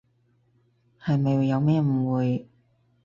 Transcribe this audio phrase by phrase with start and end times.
[0.99, 2.47] 係咪有咩誤會？